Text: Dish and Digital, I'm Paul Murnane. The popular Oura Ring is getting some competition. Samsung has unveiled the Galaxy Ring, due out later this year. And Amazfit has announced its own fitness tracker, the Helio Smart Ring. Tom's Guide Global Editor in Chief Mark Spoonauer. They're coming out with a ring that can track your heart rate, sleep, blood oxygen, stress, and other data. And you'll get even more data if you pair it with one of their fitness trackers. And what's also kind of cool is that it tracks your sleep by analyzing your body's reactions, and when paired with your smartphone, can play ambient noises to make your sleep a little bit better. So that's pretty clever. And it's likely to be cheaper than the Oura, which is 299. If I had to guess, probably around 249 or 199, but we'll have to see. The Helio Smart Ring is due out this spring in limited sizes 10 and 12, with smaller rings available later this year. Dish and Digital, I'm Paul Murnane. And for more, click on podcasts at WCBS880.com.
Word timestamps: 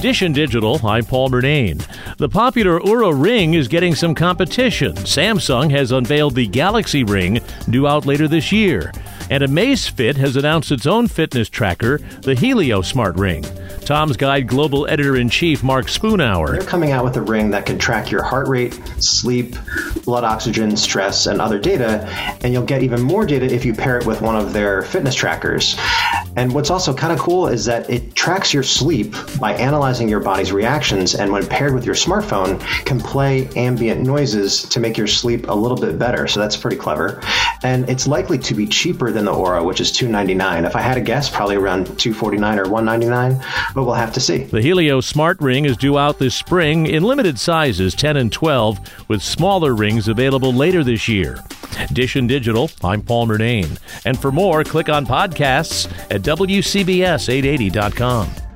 Dish 0.00 0.22
and 0.22 0.32
Digital, 0.32 0.80
I'm 0.86 1.04
Paul 1.04 1.28
Murnane. 1.28 1.84
The 2.18 2.28
popular 2.28 2.78
Oura 2.78 3.12
Ring 3.20 3.54
is 3.54 3.66
getting 3.66 3.96
some 3.96 4.14
competition. 4.14 4.94
Samsung 4.94 5.72
has 5.72 5.90
unveiled 5.90 6.36
the 6.36 6.46
Galaxy 6.46 7.02
Ring, 7.02 7.40
due 7.68 7.88
out 7.88 8.06
later 8.06 8.28
this 8.28 8.52
year. 8.52 8.92
And 9.28 9.42
Amazfit 9.42 10.14
has 10.14 10.36
announced 10.36 10.70
its 10.70 10.86
own 10.86 11.08
fitness 11.08 11.48
tracker, 11.48 11.98
the 12.22 12.36
Helio 12.36 12.80
Smart 12.80 13.16
Ring. 13.16 13.44
Tom's 13.80 14.16
Guide 14.16 14.46
Global 14.46 14.86
Editor 14.86 15.16
in 15.16 15.28
Chief 15.30 15.64
Mark 15.64 15.86
Spoonauer. 15.86 16.52
They're 16.52 16.62
coming 16.62 16.92
out 16.92 17.04
with 17.04 17.16
a 17.16 17.22
ring 17.22 17.50
that 17.50 17.66
can 17.66 17.78
track 17.78 18.10
your 18.10 18.22
heart 18.22 18.46
rate, 18.46 18.80
sleep, 18.98 19.56
blood 20.08 20.24
oxygen, 20.24 20.74
stress, 20.74 21.26
and 21.26 21.38
other 21.38 21.58
data. 21.58 22.08
And 22.40 22.54
you'll 22.54 22.64
get 22.64 22.82
even 22.82 23.02
more 23.02 23.26
data 23.26 23.44
if 23.44 23.62
you 23.62 23.74
pair 23.74 23.98
it 23.98 24.06
with 24.06 24.22
one 24.22 24.36
of 24.36 24.54
their 24.54 24.80
fitness 24.80 25.14
trackers. 25.14 25.76
And 26.34 26.54
what's 26.54 26.70
also 26.70 26.94
kind 26.94 27.12
of 27.12 27.18
cool 27.18 27.46
is 27.46 27.66
that 27.66 27.90
it 27.90 28.14
tracks 28.14 28.54
your 28.54 28.62
sleep 28.62 29.14
by 29.38 29.52
analyzing 29.54 30.08
your 30.08 30.20
body's 30.20 30.50
reactions, 30.50 31.14
and 31.14 31.30
when 31.30 31.46
paired 31.46 31.74
with 31.74 31.84
your 31.84 31.94
smartphone, 31.94 32.58
can 32.86 33.00
play 33.00 33.48
ambient 33.56 34.00
noises 34.00 34.62
to 34.70 34.80
make 34.80 34.96
your 34.96 35.08
sleep 35.08 35.48
a 35.48 35.54
little 35.54 35.76
bit 35.76 35.98
better. 35.98 36.26
So 36.26 36.40
that's 36.40 36.56
pretty 36.56 36.76
clever. 36.76 37.20
And 37.62 37.86
it's 37.90 38.06
likely 38.06 38.38
to 38.38 38.54
be 38.54 38.66
cheaper 38.66 39.10
than 39.10 39.26
the 39.26 39.32
Oura, 39.32 39.62
which 39.62 39.80
is 39.80 39.92
299. 39.92 40.64
If 40.64 40.74
I 40.74 40.80
had 40.80 40.94
to 40.94 41.00
guess, 41.02 41.28
probably 41.28 41.56
around 41.56 41.86
249 41.98 42.58
or 42.60 42.68
199, 42.70 43.44
but 43.74 43.84
we'll 43.84 43.94
have 43.94 44.12
to 44.14 44.20
see. 44.20 44.44
The 44.44 44.62
Helio 44.62 45.00
Smart 45.00 45.40
Ring 45.40 45.66
is 45.66 45.76
due 45.76 45.98
out 45.98 46.18
this 46.18 46.34
spring 46.34 46.86
in 46.86 47.02
limited 47.02 47.38
sizes 47.38 47.94
10 47.94 48.16
and 48.16 48.32
12, 48.32 48.78
with 49.08 49.22
smaller 49.22 49.74
rings 49.74 49.97
available 50.06 50.52
later 50.52 50.84
this 50.84 51.08
year. 51.08 51.40
Dish 51.92 52.14
and 52.14 52.28
Digital, 52.28 52.70
I'm 52.84 53.02
Paul 53.02 53.26
Murnane. 53.26 53.80
And 54.04 54.16
for 54.16 54.30
more, 54.30 54.62
click 54.62 54.88
on 54.88 55.04
podcasts 55.04 55.90
at 56.10 56.22
WCBS880.com. 56.22 58.47